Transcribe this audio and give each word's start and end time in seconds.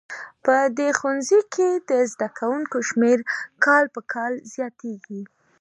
په 0.45 0.55
دې 0.77 0.89
ښوونځي 0.97 1.39
کې 1.53 1.69
د 1.89 1.91
زده 2.11 2.27
کوونکو 2.39 2.77
شمېر 2.89 3.17
کال 3.65 3.83
په 3.93 4.01
کال 4.13 4.33
زیاتیږي 4.53 5.21